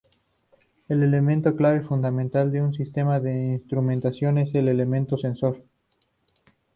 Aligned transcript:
El 0.89 1.03
elemento 1.03 1.55
clave 1.55 1.81
fundamental 1.83 2.51
de 2.51 2.59
un 2.63 2.73
sistema 2.73 3.19
de 3.19 3.51
instrumentación, 3.53 4.39
es 4.39 4.55
el 4.55 4.67
elemento 4.67 5.15
sensor. 5.15 5.63